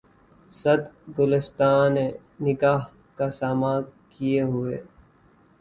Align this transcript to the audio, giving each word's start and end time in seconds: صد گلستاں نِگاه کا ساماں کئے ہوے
صد 0.53 0.81
گلستاں 1.17 1.81
نِگاه 2.43 2.81
کا 3.17 3.27
ساماں 3.39 3.77
کئے 4.11 4.41
ہوے 4.51 4.77